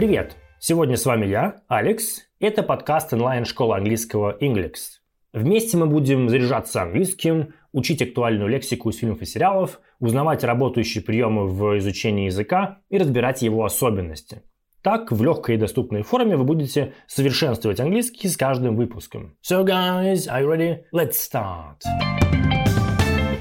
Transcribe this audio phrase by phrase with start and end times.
[0.00, 0.38] Привет!
[0.58, 2.22] Сегодня с вами я, Алекс.
[2.38, 4.72] Это подкаст онлайн-школы английского Inglix.
[5.34, 11.48] Вместе мы будем заряжаться английским, учить актуальную лексику из фильмов и сериалов, узнавать работающие приемы
[11.48, 14.40] в изучении языка и разбирать его особенности.
[14.80, 19.36] Так, в легкой и доступной форме вы будете совершенствовать английский с каждым выпуском.
[19.46, 20.78] So guys, are you ready?
[20.94, 21.82] Let's start!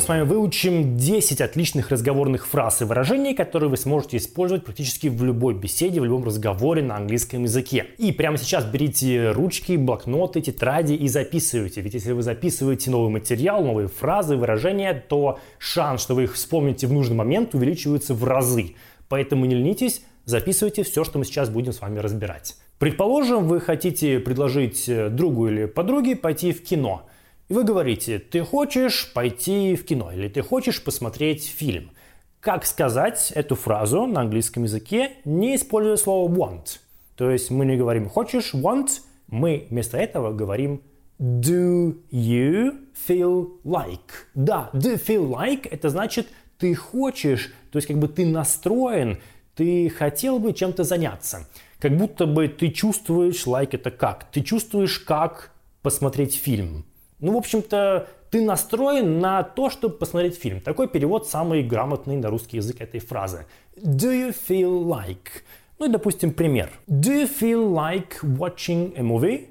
[0.00, 5.08] Мы с вами выучим 10 отличных разговорных фраз и выражений, которые вы сможете использовать практически
[5.08, 7.88] в любой беседе, в любом разговоре на английском языке.
[7.98, 11.82] И прямо сейчас берите ручки, блокноты, тетради и записывайте.
[11.82, 16.86] Ведь если вы записываете новый материал, новые фразы, выражения, то шанс, что вы их вспомните
[16.86, 18.76] в нужный момент, увеличивается в разы.
[19.10, 22.56] Поэтому не ленитесь, записывайте все, что мы сейчас будем с вами разбирать.
[22.78, 27.06] Предположим, вы хотите предложить другу или подруге пойти в кино–
[27.50, 31.90] и вы говорите, ты хочешь пойти в кино или ты хочешь посмотреть фильм.
[32.38, 36.78] Как сказать эту фразу на английском языке, не используя слово want?
[37.16, 40.80] То есть мы не говорим хочешь, want, мы вместо этого говорим
[41.18, 44.28] do you feel like?
[44.36, 49.18] Да, do feel like это значит ты хочешь, то есть как бы ты настроен,
[49.56, 51.48] ты хотел бы чем-то заняться.
[51.80, 54.30] Как будто бы ты чувствуешь like это как?
[54.30, 55.50] Ты чувствуешь как
[55.82, 56.84] посмотреть фильм.
[57.20, 60.60] Ну, в общем-то, ты настроен на то, чтобы посмотреть фильм.
[60.60, 63.46] Такой перевод самый грамотный на русский язык этой фразы.
[63.76, 65.42] Do you feel like?
[65.78, 66.70] Ну и, допустим, пример.
[66.86, 69.48] Do you feel like watching a movie?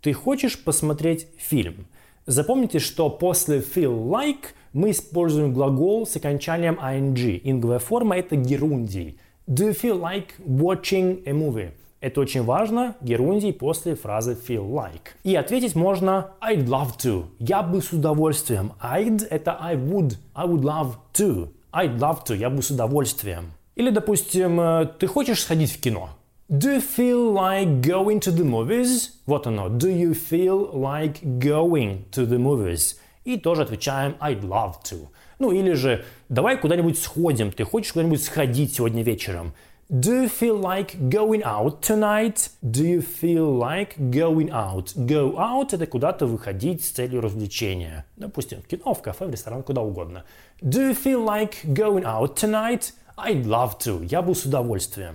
[0.00, 1.86] Ты хочешь посмотреть фильм?
[2.26, 7.40] Запомните, что после feel like мы используем глагол с окончанием ing.
[7.44, 9.18] Инговая форма это герундий.
[9.48, 11.72] Do you feel like watching a movie?
[12.02, 15.12] Это очень важно, герундий после фразы feel like.
[15.22, 17.26] И ответить можно I'd love to.
[17.38, 18.72] Я бы с удовольствием.
[18.82, 20.16] I'd– это I would.
[20.34, 21.50] I would love to.
[21.72, 22.36] I'd love to.
[22.36, 23.52] Я бы с удовольствием.
[23.76, 26.10] Или, допустим, э, ты хочешь сходить в кино?
[26.50, 29.10] Do you feel like going to the movies?
[29.26, 29.68] Вот оно.
[29.68, 32.96] Do you feel like going to the movies?
[33.22, 35.06] И тоже отвечаем I'd love to.
[35.38, 37.52] Ну или же давай куда-нибудь сходим.
[37.52, 39.52] Ты хочешь куда-нибудь сходить сегодня вечером?
[39.90, 42.48] Do you feel like going out tonight?
[42.62, 44.94] Do you feel like going out?
[44.96, 48.06] Go out– это куда-то выходить с целью развлечения.
[48.16, 50.24] Допустим, в кино, в кафе, в ресторан, куда угодно.
[50.62, 52.92] Do you feel like going out tonight?
[53.18, 54.02] I'd love to.
[54.06, 55.14] Я бы с удовольствием.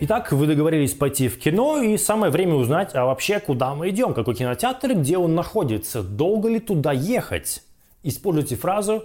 [0.00, 4.14] Итак, вы договорились пойти в кино, и самое время узнать, а вообще куда мы идем,
[4.14, 7.62] какой кинотеатр, где он находится, долго ли туда ехать.
[8.02, 9.04] Используйте фразу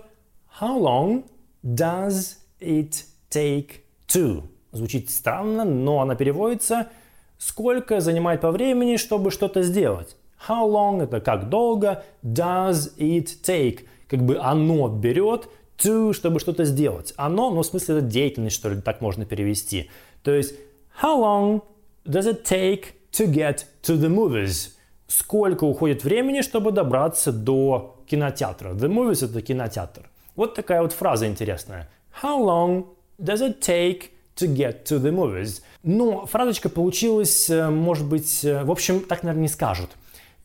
[0.59, 1.25] How long
[1.63, 4.43] does it take to.
[4.71, 6.89] Звучит странно, но она переводится
[7.37, 10.15] «Сколько занимает по времени, чтобы что-то сделать?»
[10.47, 13.85] How long– это как долго, does it take?
[14.07, 17.13] Как бы оно берет, to, чтобы что-то сделать.
[17.17, 19.89] Оно, ну, в смысле, это деятельность, что ли, так можно перевести.
[20.21, 20.53] То есть,
[21.01, 21.61] how long
[22.05, 24.71] does it take to get to the movies?
[25.07, 28.71] Сколько уходит времени, чтобы добраться до кинотеатра?
[28.73, 30.09] The movies– это кинотеатр.
[30.35, 31.89] Вот такая вот фраза интересная.
[32.21, 32.85] How long
[33.17, 35.61] does it take to get to the movies?
[35.83, 39.91] Но фразочка получилась, э, может быть, э, в общем, так, наверное, не скажут.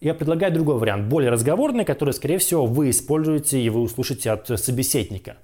[0.00, 4.46] Я предлагаю другой вариант, более разговорный, который, скорее всего, вы используете и вы услышите от
[4.46, 5.36] собеседника.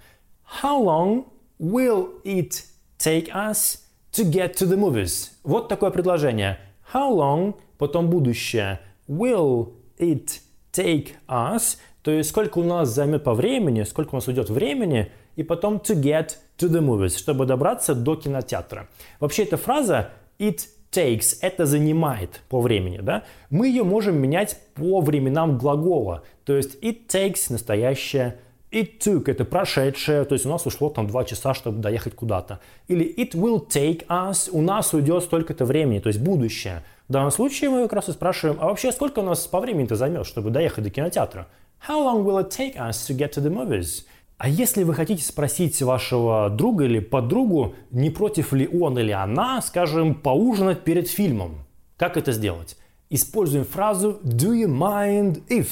[0.63, 1.25] How long
[1.59, 2.63] will it
[2.99, 3.79] take us
[4.13, 5.31] to get to the movies?
[5.43, 6.59] Вот такое предложение.
[6.93, 8.81] How long, потом будущее.
[9.09, 10.41] Will it
[10.73, 11.79] take us?
[12.03, 15.77] То есть сколько у нас займет по времени, сколько у нас уйдет времени, и потом
[15.77, 18.89] to get to the movies, чтобы добраться до кинотеатра.
[19.21, 25.01] Вообще эта фраза it takes, это занимает по времени, да, мы ее можем менять по
[25.01, 26.23] временам глагола.
[26.45, 28.39] То есть it takes настоящее,
[28.71, 32.61] it took это прошедшее, то есть у нас ушло там 2 часа, чтобы доехать куда-то.
[32.89, 36.85] Или it will take us, у нас уйдет столько-то времени, то есть будущее.
[37.09, 39.97] В данном случае мы как раз и спрашиваем, а вообще сколько у нас по времени-то
[39.97, 41.49] займет, чтобы доехать до кинотеатра?
[41.87, 44.05] How long will it take us to get to the movies?
[44.37, 49.63] А если вы хотите спросить вашего друга или подругу, не против ли он или она,
[49.63, 51.67] скажем, поужинать перед фильмом,
[51.97, 52.77] как это сделать?
[53.11, 55.69] Используем фразу «Do you mind if?»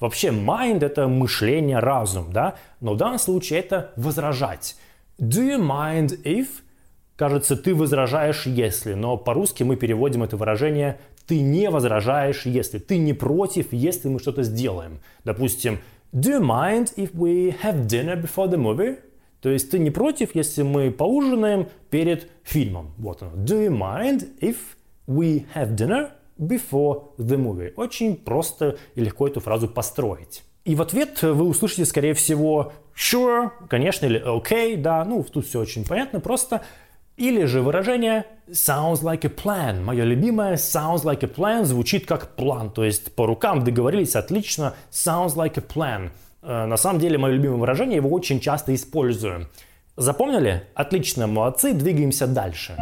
[0.00, 2.56] Вообще mind– это мышление, разум, да?
[2.80, 4.76] Но в данном случае это возражать.
[5.18, 6.48] Do you mind if?
[7.16, 12.98] Кажется, ты возражаешь если, но по-русски мы переводим это выражение «ты не возражаешь если», «ты
[12.98, 15.00] не против, если мы что-то сделаем».
[15.24, 15.78] Допустим,
[16.14, 18.98] Do you mind if we have dinner before the movie?
[19.40, 22.94] То есть ты не против, если мы поужинаем перед фильмом.
[22.98, 23.32] Вот оно.
[23.32, 24.56] Do you mind if
[25.08, 27.72] we have dinner before the movie?
[27.74, 30.44] Очень просто и легко эту фразу построить.
[30.64, 35.58] И в ответ вы услышите, скорее всего, sure, конечно, или okay, да, ну, тут все
[35.58, 36.62] очень понятно, просто
[37.16, 39.82] Или же выражение sounds like a plan.
[39.82, 42.70] Мое любимое sounds like a plan звучит как план.
[42.70, 44.74] То есть по рукам договорились отлично.
[44.90, 46.10] Sounds like a plan.
[46.42, 49.48] Э, на самом деле мое любимое выражение, его очень часто использую.
[49.96, 50.64] Запомнили?
[50.74, 52.76] Отлично, молодцы, двигаемся дальше.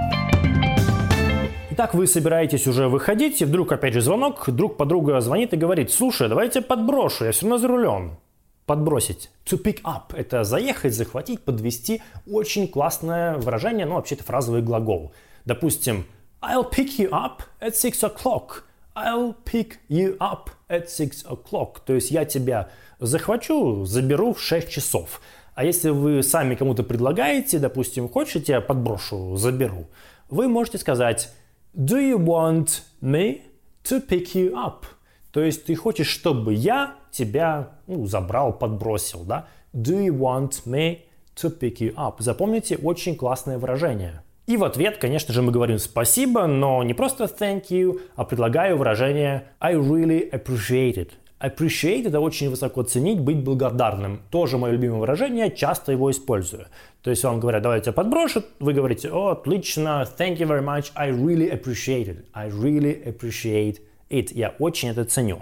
[1.73, 5.91] Итак, вы собираетесь уже выходить, и вдруг опять же звонок, друг подруга звонит и говорит,
[5.91, 8.19] слушай, давайте подброшу, я все равно за рулем.
[8.67, 9.31] Подбросить.
[9.47, 12.01] To pick up– это заехать, захватить, подвести.
[12.31, 15.13] Очень классное выражение, ну вообще это фразовый глагол.
[15.45, 16.05] Допустим,
[16.41, 18.63] I'll pick you up at six o'clock.
[18.95, 21.79] I'll pick you up at six o'clock.
[21.85, 22.69] То есть я тебя
[23.01, 25.21] захвачу, заберу в 6 часов.
[25.55, 29.87] А если вы сами кому-то предлагаете, допустим, хочешь, я подброшу, заберу,
[30.31, 31.31] вы можете сказать
[31.75, 33.43] Do you want me
[33.85, 34.85] to pick you up?
[35.33, 39.47] То есть ты хочешь, чтобы я тебя ну, забрал, подбросил, да?
[39.73, 41.01] Do you want me
[41.37, 42.17] to pick you up?
[42.19, 44.23] Запомните, очень классное выражение.
[44.47, 48.77] И в ответ, конечно же, мы говорим спасибо, но не просто thank you, а предлагаю
[48.77, 51.11] выражение I really appreciate it.
[51.41, 54.21] Appreciate– это очень высоко ценить, быть благодарным.
[54.31, 56.67] Тоже мое любимое выражение, часто его использую.
[57.03, 60.93] То есть вам говорят, давайте я подброшу, вы говорите, о, отлично, thank you very much,
[60.95, 62.27] I really appreciate it.
[62.33, 63.81] I really appreciate
[64.13, 64.31] it.
[64.33, 65.39] Я очень это ценю.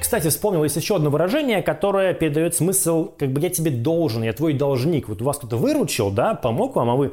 [0.00, 4.52] Кстати, вспомнилось еще одно выражение, которое передает смысл, как бы я тебе должен, я твой
[4.52, 5.08] должник.
[5.08, 7.12] Вот у вас кто-то выручил, да, помог вам, а вы,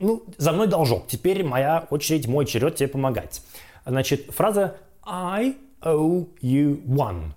[0.00, 1.06] ну, за мной должок.
[1.06, 3.42] Теперь моя очередь, мой черед тебе помогать.
[3.86, 7.30] Значит, фраза I owe you one.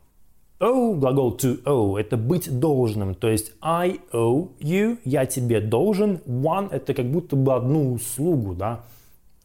[0.60, 6.22] Owe, глагол to owe, это быть должным, то есть I owe you, я тебе должен,
[6.26, 8.82] one это как будто бы одну услугу, да,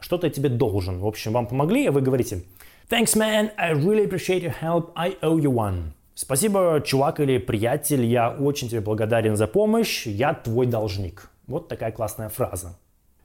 [0.01, 0.99] что-то я тебе должен.
[0.99, 2.43] В общем, вам помогли, а вы говорите
[2.91, 5.93] Thanks, man, I really appreciate your help, I owe you one.
[6.15, 11.31] Спасибо, чувак или приятель, я очень тебе благодарен за помощь, я твой должник.
[11.47, 12.77] Вот такая классная фраза.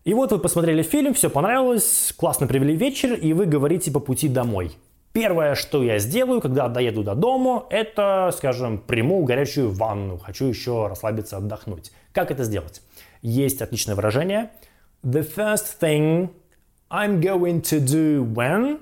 [0.04, 4.28] И вот вы посмотрели фильм, все понравилось, классно провели вечер, и вы говорите по пути
[4.28, 4.72] домой.
[5.14, 10.20] Первое, что я сделаю, когда доеду до дома, это, скажем, приму горячую ванну.
[10.20, 11.92] Хочу еще расслабиться, отдохнуть.
[12.12, 12.84] Как это сделать?
[13.22, 14.52] Есть отличное выражение.
[15.04, 16.30] The first thing
[16.90, 18.80] I'm going to do when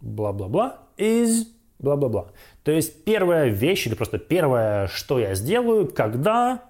[0.00, 1.46] бла-бла-бла is
[1.78, 2.32] бла-бла-бла.
[2.64, 6.62] То есть первая вещь или просто первое, что я сделаю, когда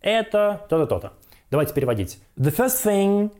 [0.00, 1.12] это то-то, то-то.
[1.50, 2.18] Давайте переводить.
[2.36, 3.30] The first thing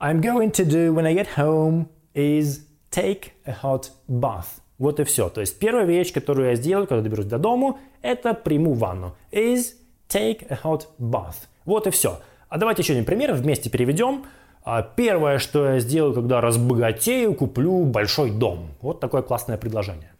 [0.00, 4.60] I'm going to do when I get home is take a hot bath.
[4.78, 5.28] Вот и все.
[5.28, 9.14] То есть первая вещь, которую я сделаю, когда доберусь до дому, это приму ванну.
[9.32, 9.74] Is
[10.08, 11.46] take a hot bath.
[11.64, 12.20] Вот и все.
[12.48, 14.26] А давайте еще один пример вместе переведем.
[14.66, 18.70] А первое, что я сделаю, когда разбогатею, куплю большой дом.
[18.80, 20.10] Вот такое классное предложение.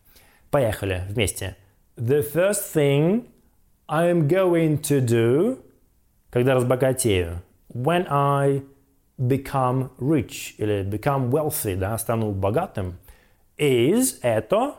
[0.52, 1.56] Поехали вместе.
[1.96, 3.24] The first thing
[3.88, 5.58] I'm going to do,
[6.30, 7.42] когда разбогатею,
[7.74, 8.62] when I
[9.18, 12.98] become rich или become wealthy, да, стану богатым,
[13.58, 14.76] is это,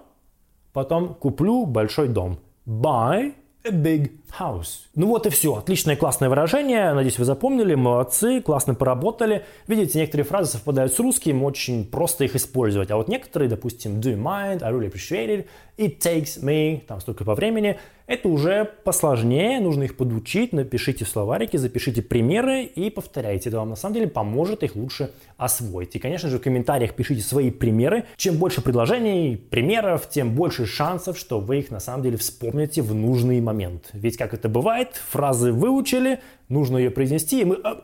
[0.71, 2.39] потом куплю большой дом.
[2.65, 3.33] Buy
[3.65, 4.87] a big house.
[4.95, 5.55] Ну вот и все.
[5.55, 6.93] Отличное классное выражение.
[6.93, 7.75] Надеюсь, вы запомнили.
[7.75, 9.45] Молодцы, классно поработали.
[9.67, 12.91] Видите, некоторые фразы совпадают с русским, очень просто их использовать.
[12.91, 15.45] А вот некоторые, допустим, do you mind, I really appreciate it,
[15.77, 17.77] it takes me, там столько по времени,
[18.07, 23.49] это уже посложнее, нужно их подучить, напишите в словарике, запишите примеры и повторяйте.
[23.49, 25.93] Это вам на самом деле поможет их лучше освоить.
[25.97, 28.05] И, конечно же, в комментариях пишите свои примеры.
[28.15, 32.95] Чем больше предложений, примеров, тем больше шансов, что вы их на самом деле вспомните в
[32.95, 33.89] нужный момент.
[33.91, 36.19] Ведь, как это бывает, фразы выучили,
[36.49, 37.83] нужно ее произнести, и мы а,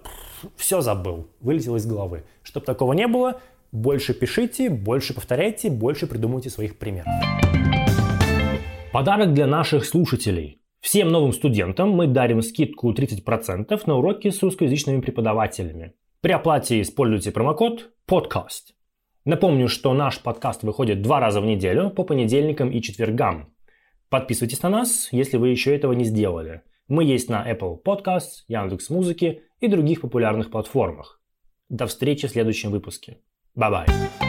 [0.58, 2.26] все забыл, вылетело из головы.
[2.44, 3.40] Чтобы такого не было,
[3.72, 7.08] больше пишите, больше повторяйте, больше придумывайте своих примеров.
[8.92, 10.60] Подарок для наших слушателей.
[10.80, 15.94] Всем новым студентам мы дарим скидку 30% на уроки с русскоязычными преподавателями.
[16.22, 18.74] При оплате используйте промокод PODCAST.
[19.26, 23.53] Напомню, что наш подкаст выходит два раза в неделю по понедельникам и четвергам.
[24.14, 26.62] Подписывайтесь на нас, если вы еще этого не сделали.
[26.88, 31.20] Мы есть на Apple Podcasts, Яндекс.Музыке и других популярных платформах.
[31.70, 33.18] До встречи в следующем выпуске.
[33.58, 34.23] Bye-bye.